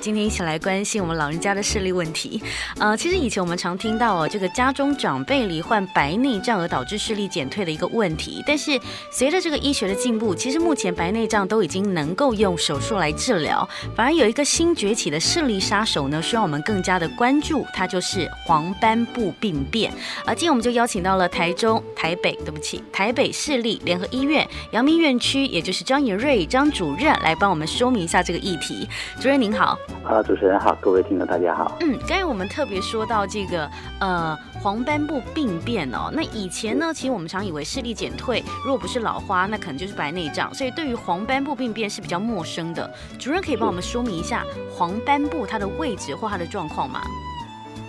[0.00, 2.42] 今天一起来关心我们老人家的视力问题。
[2.78, 8.42] 呃，其实以前我们常听到哦，这个家中长辈罹患白内障而导致视力减退的一个问题。
[8.46, 8.80] 但是
[9.12, 13.68] 随着这个医学的进步，其实目前白内障都已经能够用手术来治疗。
[13.94, 19.92] 反而有一个新崛起的视力杀手呢，需要我们更加的关注，它就是黄斑部病变。
[20.24, 28.88] 而今天我们就邀请到了台中、台北，对不起，台北市立联合医院阳明院区，也就是张延瑞张主任来帮我们说明一下这个议题。
[29.20, 29.78] 主任您好。
[30.04, 31.76] 啊，主持人好，各位听众大家好。
[31.80, 42.90] 嗯，刚才我们特别说到这个呃黄斑部病变哦，那以前呢，其实我们常以为视力减退，如果不是老花，那可能就是白内障，所以对于黄斑部病变是比较陌生的。
[43.18, 47.00] 主任可以帮我们说明一下黄斑部它的位置或它的状况吗？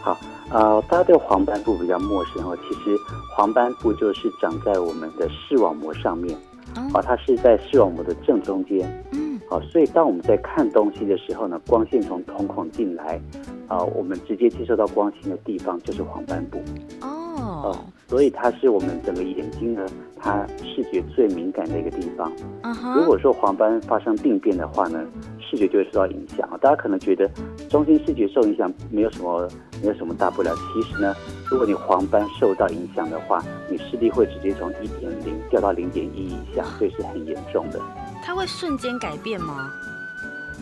[0.01, 0.17] 好，
[0.49, 2.95] 呃，大家对黄斑部比较陌生哦，其实
[3.35, 6.37] 黄斑部就是长在我们的视网膜上面，
[6.75, 9.03] 哦，啊，它是在视网膜的正中间。
[9.11, 9.30] 嗯。
[9.51, 13.19] 好，所以当我们在看东西的时候呢，光线从瞳孔进来，
[13.67, 16.57] 啊，我们直接接收到光线的地方就是黄斑部。
[17.01, 17.61] 哦。
[17.63, 17.75] Oh.
[18.07, 19.85] 所以它是我们整个眼睛呢，
[20.17, 22.31] 它视觉最敏感的一个地方。
[22.63, 22.93] Uh huh.
[22.95, 25.05] 如果说黄斑发生病变的话呢，
[25.41, 26.49] 视觉就会受到影响。
[26.61, 27.29] 大家可能觉得
[27.69, 29.49] 中心视觉受影响没有什么，
[29.81, 30.55] 没有什么大不了。
[30.73, 31.13] 其实呢，
[31.49, 37.79] 如果你黄斑受到影响的话，你视力会直接从一点零掉到零点一以下，所以是很严重的。
[38.23, 39.71] 它会瞬间改变吗？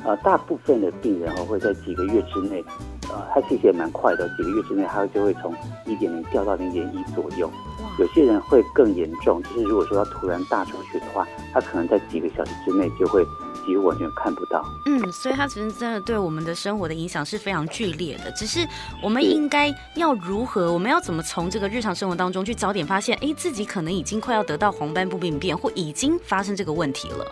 [0.06, 2.64] 呃，大部分的病人哦会在几个月之内。
[3.10, 5.54] 呃，它其实也蛮快的，几个月之内，它就会从
[5.86, 7.52] 一点零掉到零点一左右。
[7.98, 13.26] 有些人会更严重，就是如果说他突然大出血的话，他可能在几个小时之内就会
[13.66, 14.64] 几乎完全看不到。
[14.86, 18.32] 嗯，所以它其实真的对我们的生活的影响是非常剧烈的。
[18.32, 18.66] 只是
[19.04, 27.26] 我们应该要如何，我们要怎么从这个日常生活当中去早点发现，哎，自己可能已经快要得到黄斑部病变，或已经发生这个问题了。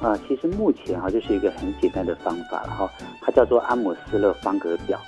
[0.00, 2.88] 啊、呃，其实目前哈、啊，就是一个很简单的方法，然后
[3.20, 4.98] 它叫做阿姆斯勒方格表。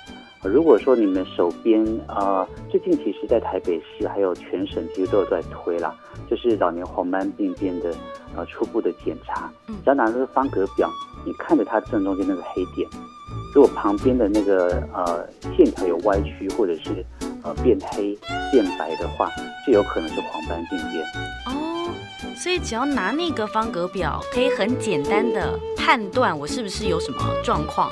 [0.43, 5.95] 呃、如果说你们手边啊、呃，最近其实，在台北市还有全省，其实都有在推啦，
[6.29, 7.93] 就是老年黄斑病变的
[8.35, 9.49] 呃初步的检查。
[9.67, 10.89] 只要拿那个方格表，
[11.25, 12.87] 你看着它正中间那个黑点，
[13.55, 15.25] 如果旁边的那个呃
[15.55, 17.03] 线条有歪曲或者是
[17.41, 18.15] 呃变黑
[18.51, 19.31] 变白的话，
[19.65, 21.62] 就有可能是黄斑病变。
[22.33, 22.37] 哦。
[22.37, 27.89] 所以只要拿那个方格表，可以很简单的判断我是不是有什么状况。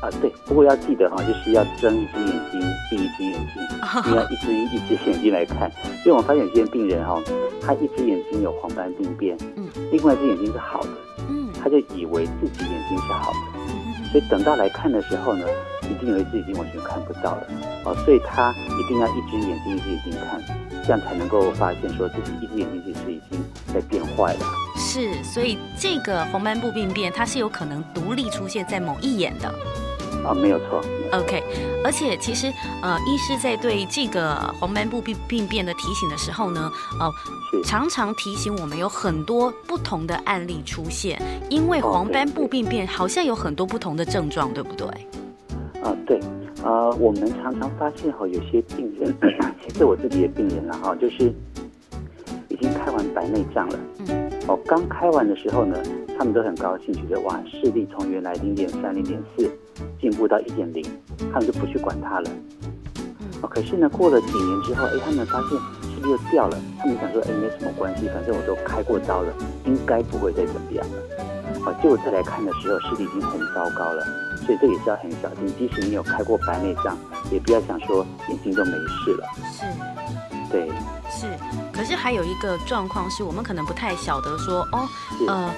[0.00, 0.32] 啊，对。
[0.44, 2.60] 不过要记得哈，就是要睁一只眼睛，
[2.90, 3.62] 闭一只眼睛，
[4.10, 5.70] 你要一只一只眼睛来看。
[6.04, 7.22] 因为我发现有些病人哈，
[7.64, 10.88] 他一只眼睛有黄斑病变，嗯，另外一只眼睛是好的，
[11.30, 13.38] 嗯，他就以为自己眼睛是好的，
[13.68, 15.46] 嗯， 所以等到来看的时候呢，
[15.90, 17.46] 一定以为自己已经完全看不到了，
[17.84, 20.40] 哦，所以他一定要一只眼睛一只眼睛看，
[20.84, 23.40] 这样才能够发现说自己一只眼睛其实已经
[23.72, 24.46] 在变坏了。
[24.76, 29.52] 是，所以这个黄斑部病变它是有可能独立出现在某一眼的。
[30.24, 30.80] 啊，没有错。
[31.12, 31.42] OK，
[31.84, 32.46] 而且其实
[32.80, 36.70] 呃，医师在对这个黄斑部病病变的提醒的时候呢，
[37.00, 37.10] 呃，
[37.64, 41.20] 常常提醒我们有很多不同的案例出现，
[41.50, 44.86] 因为黄斑部病变好像有很多不同的症状，对不对？
[45.82, 46.18] 啊，对。
[46.62, 49.12] 啊、呃，我们常常发现哈，有些病人，
[49.60, 51.32] 其实我自己的病人了哈，就是
[52.48, 53.78] 已经开完白内障了。
[54.08, 54.30] 嗯。
[54.46, 55.76] 哦，刚开完的时候呢，
[56.16, 59.50] 他们都很高兴，觉得哇，视力从原来零点三、零点四
[60.00, 60.84] 进步到一点零，
[61.32, 62.30] 他们就不去管它了。
[63.40, 65.58] 哦，可是呢，过了几年之后，哎，他们发现
[65.90, 66.56] 视力又掉了。
[66.78, 69.32] 他们想说，哎，没什么关系，反正我都开过刀了，
[69.64, 71.24] 应该不会再怎么样了。
[71.64, 74.04] 啊，结果再来看的时候，视力已经很糟糕了。
[74.44, 76.96] 所以这也是要很小心，即使你有开过白内障，
[77.30, 79.28] 也不要想说眼睛就没事了。
[79.52, 79.64] 是，
[80.50, 80.68] 对，
[81.08, 81.26] 是。
[81.72, 84.88] 可是还有一个状况是我们可能不太晓得说，哦，
[85.28, 85.54] 呃，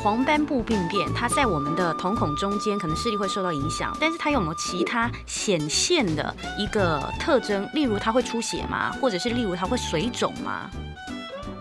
[0.00, 7.68] 黄斑部病变，它在我们的瞳孔中间，可能视力会受到影响，但是它有没有其他显现的一个特征？
[7.74, 8.92] 例如它会出血吗？
[9.00, 10.70] 或者是例如它会水肿吗？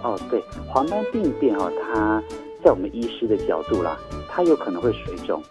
[0.03, 2.21] 哦，对，黄斑病变哦，它
[2.63, 3.97] 在我们医师的角度啦，
[4.29, 5.41] 他有可能会水肿。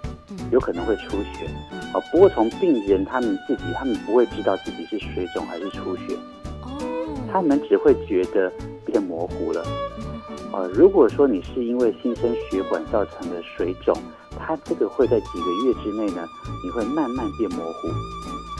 [0.53, 1.49] 有可能会出血，
[1.93, 6.17] 哦，不过从病人他们自己，他们不会知道自己是水肿还是出血，
[6.63, 8.51] 哦，他们只会觉得
[8.85, 9.65] 变模糊了，
[10.53, 13.93] 呃，如果说你是因为新生血管造成的水肿，
[14.39, 16.27] 它这个会在几个月之内呢，
[16.65, 17.89] 你会慢慢变模糊。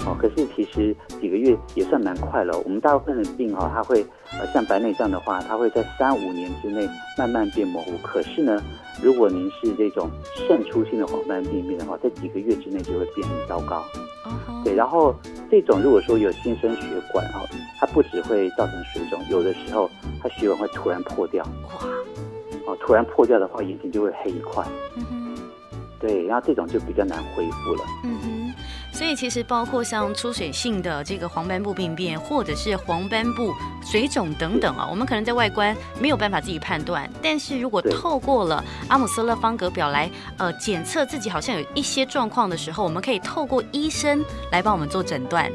[0.07, 2.59] 哦，可是其实几个月也算蛮快了。
[2.61, 4.03] 我们大部分的病哈、哦，它会
[4.33, 6.89] 呃像白内障的话，它会在三五年之内
[7.19, 7.93] 慢慢变模糊。
[8.03, 8.63] 可是呢，
[9.03, 10.11] 如果您是这种
[10.49, 13.85] 渗出性的黄斑病变的话，在几个月之内就会变很糟糕。
[14.25, 14.65] Uh-huh.
[14.65, 15.15] 对，然后
[15.51, 19.91] 这种如果说有新生血管啊、哦，它不只会造成水肿，有的时候
[20.23, 21.45] 它血管会突然破掉。
[21.45, 21.87] 哇！
[22.67, 24.65] 哦，突然破掉的话，眼睛就会黑一块。
[26.01, 27.85] 对，然后这种就比较难恢复了。
[28.05, 28.55] 嗯哼。
[28.93, 33.55] 所以其实包括像出水性的这个黄斑部病变，或者是黄斑部
[33.85, 45.49] 水肿等等啊，我们可能在外观没有办法自己判断，但是如果透过了阿姆斯勒方格表来呃检测自己好像有一些状况的时候，我们可以透过医生来帮我们做诊断。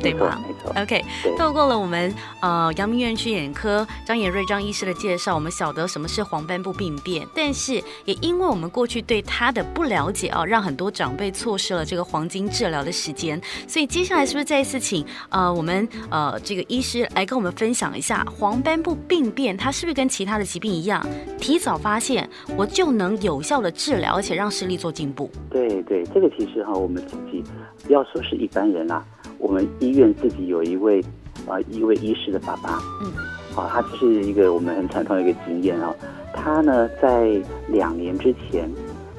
[0.00, 0.40] 对吗？
[0.46, 0.72] 没错。
[0.80, 1.04] OK，
[1.38, 13.40] 透过了我们呃阳明院区眼科张衍瑞张医师的介绍，我们晓得什么是黄斑部病变，但是也因为我们过去对它的不了解啊，让很多长辈错失了这个黄金治疗的时间。
[13.66, 21.04] 所以接下来是不是再一次请呃我们呃这个医师来跟我们分享一下黄斑部病变，它是不是跟其他的疾病一样，
[21.38, 25.30] 提早发现我就能有效的治疗，而且让视力做进步？
[25.50, 27.42] 对对，这个其实哈，我们自己
[27.84, 29.04] 不要说是一般人啊。
[29.38, 31.00] 我们医院自己有一位
[31.46, 33.12] 啊、呃，一位医师的爸爸，嗯，
[33.56, 35.94] 啊，他就是一个我们很传统的一个经验啊。
[36.32, 38.70] 他呢，在两年之前，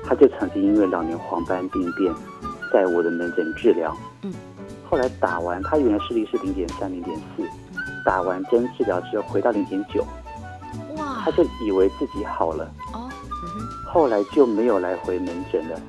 [0.03, 2.13] 他就曾经因为老年黄斑病变，
[2.71, 4.33] 在我的门诊治疗，嗯，
[4.87, 7.43] 后来打完，他原来视力是零点三、零点四，
[8.05, 10.05] 打完针治疗之后回到零点九，
[10.97, 13.09] 哇，他就以为自己好了，哦，
[13.85, 15.79] 后来就没有来回门诊了，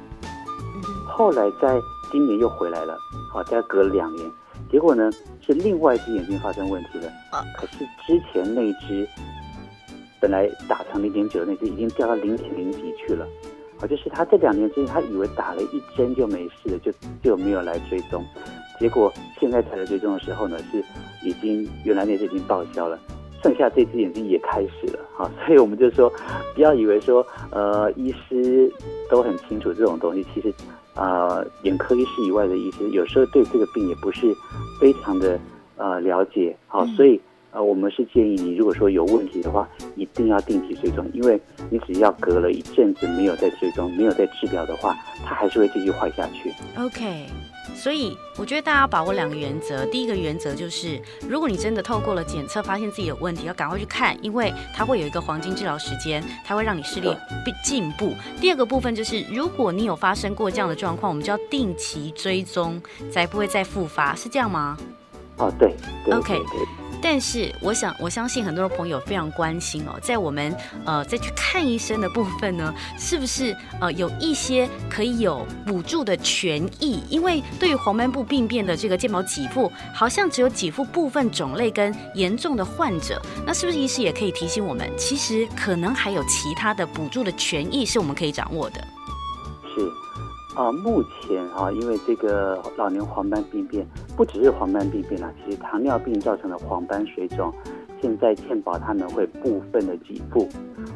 [1.06, 1.78] 后来在
[2.10, 2.96] 今年又回来了。
[3.30, 4.30] 好，再隔了两年，
[4.70, 5.10] 结果呢
[5.40, 7.06] 是另外一只眼睛发生问题了。
[7.30, 9.06] 啊，可是之前那只
[10.20, 13.26] 本来打成零点九的那只已经掉到零点零几去了。
[13.78, 16.90] 好，就是他这两年之间，他以为打了一针就没事了，就
[17.22, 18.24] 就没有来追踪。
[18.80, 20.82] 结果现在才来追踪的时候呢，是
[21.22, 22.98] 已经原来那只已经报销了，
[23.42, 25.00] 剩下这只眼睛也开始了。
[25.14, 26.10] 好， 所以我们就说，
[26.54, 28.72] 不要以为说呃医师
[29.10, 30.52] 都很清楚这种东西，其实。
[30.98, 34.34] 呃，眼科医师以外的医师有时候对这个病也不是
[34.80, 35.38] 非常的
[35.76, 37.20] 呃了解，好，所以
[37.52, 41.40] 呃，我们是建议你，如果说有问题的话，一定要定期追踪，因为
[41.70, 46.52] 你只要隔了一阵子没有再追踪，没有再治疗的话，它还是会继续坏下去。
[46.76, 47.26] OK。
[47.80, 49.86] 所以我觉得大家把握两个原则。
[49.86, 57.08] 第一个原则就是，如果你真的透过了检测发现自己有问题，要赶快去看，因为它会有一个黄金治疗时间，它会让你视力
[57.64, 58.14] 进步。
[58.40, 62.82] 第二个部分就是，如果你有发生过这样的状况，我们就要定期追踪，
[63.12, 64.76] 才不会再复发，是这样吗？
[65.38, 65.74] 哦，对，
[66.04, 66.34] 对，OK。
[66.34, 66.68] 对
[67.00, 70.52] 但是，我想我相信很多的朋友非常关心哦，在我们
[70.84, 77.00] 呃再去看医生的部分呢， 是不是呃有一些可以有补助的权益？
[77.08, 83.22] 因为对于黄斑部病变的这个健保给付，好像只有给付部分种类跟严重的患者。
[83.46, 88.84] 那是不是医师也可以提醒我们，其实可能还有其他的补助的权益是我们可以掌握的？
[90.58, 90.62] 是。
[90.62, 97.52] 啊，目前啊，因为这个老年黄斑病变不只是黄斑病变啦，其实糖尿病造成的黄斑水肿，
[98.02, 100.48] 现在健保他们会部分的给付，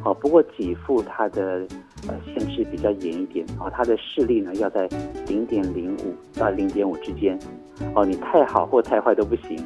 [0.03, 1.65] 啊，不过给付它的
[2.09, 4.89] 呃限制比较严一点啊，它的视力呢要在
[5.29, 7.39] 零点零五到零点五之间，
[7.95, 9.57] 哦，你太好或太坏都不行，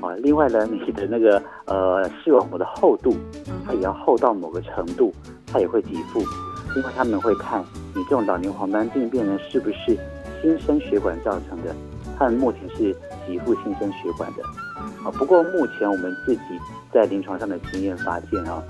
[0.00, 3.12] 啊，另外呢，你的那个呃视网膜的厚度，
[3.66, 5.12] 它也要厚到某个程度，
[5.46, 6.22] 它也会给付。
[6.76, 7.64] 因为他们会看
[7.96, 9.98] 你这种老年黄斑病变呢，是不是
[10.42, 11.74] 新生血管造成的？
[12.18, 12.94] 他们目前是
[13.26, 14.42] 给付新生血管的。
[15.02, 16.42] 啊，不过目前我们自己
[16.92, 18.62] 在临床上的经验发现啊，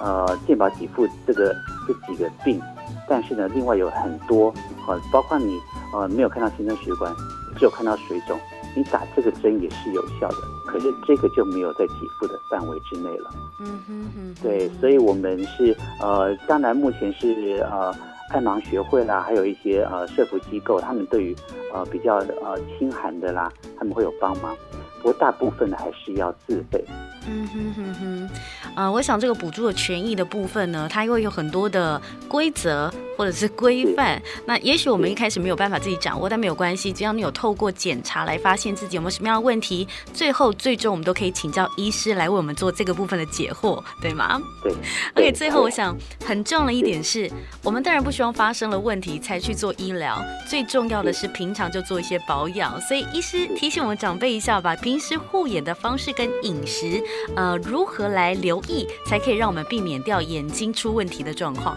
[0.00, 1.54] 呃，健保给付这个
[1.88, 2.60] 这几个病，
[3.08, 4.50] 但是呢，另外有很多
[4.86, 5.58] 啊，包括你
[5.94, 7.10] 呃没有看到新生血管，
[7.56, 8.38] 只有看到水肿，
[8.76, 10.36] 你打这个针也是有效的。
[10.66, 13.30] 可是这个就没有在给付的范围之内了。
[13.60, 14.34] 嗯哼哼。
[14.42, 17.94] 对，所以我们是呃，当然目前是呃，
[18.30, 21.36] 爱盲学会啦，还有一些呃社服机构，他们对于
[21.72, 24.56] 呃比较呃清寒的啦，他们会有帮忙。
[24.98, 26.82] 不过大部分的还是要自费。
[27.28, 28.30] 嗯哼哼哼。
[28.74, 34.20] 呃，我想这个补助的权益的部分呢，它又有很多的规则或者是规范。
[34.46, 44.40] 那也许我们一开始没有办法自己掌握，但没有关系，只要你有透过检查来发现自己有没有什么样的问题，最后最终我们都可以请教医师来为我们做这个部分的解惑，对吗？
[44.62, 44.72] 对。
[45.16, 47.30] OK，最后我想很重要的一点是，
[47.62, 52.80] 我们当然不希望发生了问题才去做医疗，最重要的是平常就做一些保养。
[52.80, 57.02] 所以医师提醒我们长辈一下吧，平时护眼的方式跟饮食，
[57.36, 61.76] 呃，如何来留意，才可以让我们避免掉眼睛出问题的状况。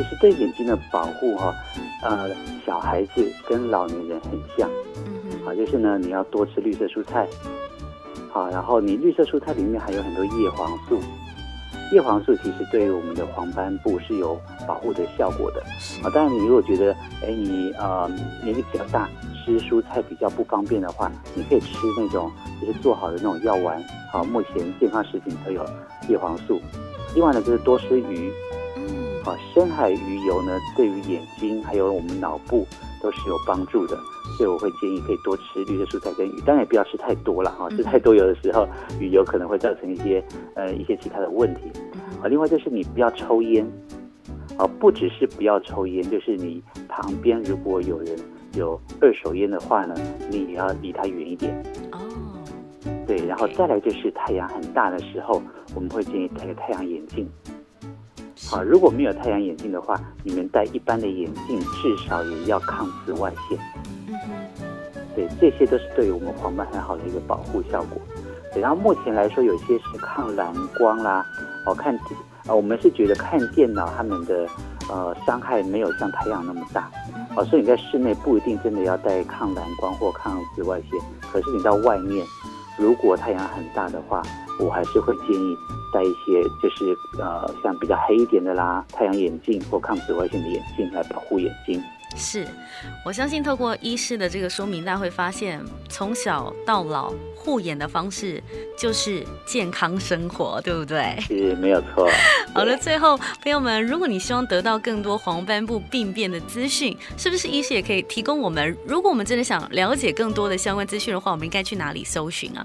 [0.00, 1.54] 其实对眼睛的保护哈，
[2.02, 2.30] 呃，
[2.64, 4.66] 小孩子跟老年人很像，
[5.04, 7.28] 嗯哼，好，就是呢，你要多吃绿色蔬菜，
[8.32, 10.98] 好，然后你绿色蔬菜里面还有很多叶黄素，
[11.92, 15.60] 叶黄素其实对于我们的黄斑部是有保护的效果的，
[16.02, 18.10] 啊，当然你如果觉得，哎，你呃
[18.42, 19.06] 年纪比较大，
[19.44, 25.62] 吃蔬菜比较不方便的话，你可以吃那种就是做好的那种药丸，好，目前健康食品都有
[26.08, 26.58] 叶黄素，
[27.14, 28.32] 另外呢就是多吃鱼。
[29.22, 32.66] 好，深海鱼油呢，对于眼睛还有我们脑部
[33.02, 33.94] 都是有帮助的，
[34.38, 38.66] 所以我会建议可以多吃绿色蔬菜跟鱼，当然也不要吃太多了哈，吃太多有的时候
[38.98, 40.24] 鱼油可能会造成一些
[40.54, 41.70] 呃一些其他的问题。
[42.22, 43.66] 啊，另外就是你不要抽烟，
[44.56, 48.18] 啊，不只是不要抽烟，就是你旁边如果有人
[48.54, 49.94] 有二手烟的话呢，
[50.30, 51.54] 你也要离他远一点。
[51.92, 51.98] 哦，
[53.06, 55.42] 对，然后再来就是太阳很大的时候，
[55.74, 57.28] 我们会建议戴个太阳眼镜。
[58.48, 63.58] 好，如果没有太阳眼镜的话，你们戴一般的眼镜，至少也要抗紫外线。
[64.08, 64.64] 嗯哼，
[65.14, 68.00] 对，这些都是对于我们黄斑很好的一个保护效果。
[68.52, 71.24] 对，然后目前来说，有些是抗蓝光啦，
[71.64, 71.96] 哦，看，
[72.46, 74.48] 呃，我们是觉得看电脑他们的
[74.88, 76.90] 呃伤害没有像太阳那么大，
[77.36, 80.98] 哦，所以你在室内不一定真的要戴抗蓝光或抗紫外线，
[81.30, 82.26] 可是你到外面，
[82.76, 84.22] 如果太阳很大的话，
[84.60, 85.56] 我还是会建议。
[85.92, 91.82] 戴一些就是呃，像比较黑一点的啦，太阳眼镜或抗紫外线的眼镜来保护眼睛。
[92.14, 92.46] 是，
[93.04, 98.40] 我相信透过医师的这个说明，大家会发现从小到老护眼的方式
[98.78, 101.18] 就是健康生活，对不对？
[101.22, 102.08] 是，没有错。
[102.54, 108.76] 好了，最后朋友们，如果你希望得到更多黄斑部病变的资讯，是不是医师也可以提供我们？
[108.86, 112.64] 如果我们真的想了解更多的相关资讯的话，我们应该去哪里搜寻啊？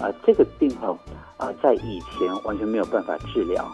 [0.00, 0.98] 是啊、呃，这个病号。
[1.36, 3.64] 啊，在以前完全没有办法治疗，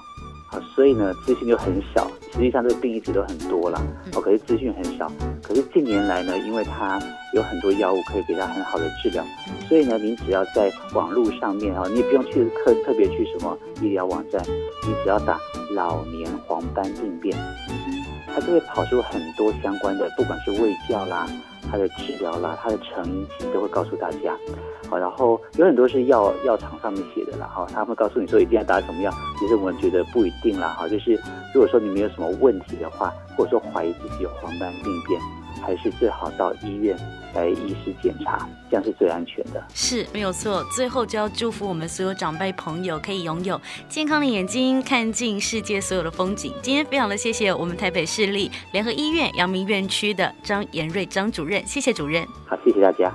[0.52, 2.08] 啊，所以呢，资讯就很少。
[2.32, 3.82] 实际上，这个病一直都很多了，
[4.14, 5.10] 哦，可是资讯很少。
[5.42, 7.02] 可是近年来呢，因为它
[7.34, 9.24] 有很多药物可以给它很好的治疗，
[9.68, 14.40] 所以呢，您只要在网络上面啊，你也不用去特特别去什么医疗网站，
[14.86, 15.40] 你只要打
[15.72, 17.36] 老年黄斑病变，
[18.32, 21.26] 它就会跑出很多相关的，不管是卫教啦。
[21.70, 23.04] 它的治疗啦，它的成
[23.40, 24.36] 因都会告诉大家，
[24.88, 31.12] 好，然后有很多是药药厂上面写的啦，哈，他会告诉你说一定要打什么药，其实我们觉得不一定啦，哈，就是
[31.54, 35.20] 如果说你没有什么问题的话，或者说怀疑自己有黄斑病变，
[35.62, 36.96] 还是最好到医院
[37.34, 39.62] 来医师检查，这样是最安全的。
[39.74, 40.64] 是，没有错。
[40.74, 46.52] 最后就要祝福我们所有长辈朋友可以拥有健康的眼睛，看尽世界所有的风景。
[46.62, 52.26] 今天非常的谢谢我们台北市立联合医院阳明院区的张延瑞张主任，谢谢主任。
[52.46, 53.12] 好，谢谢大家。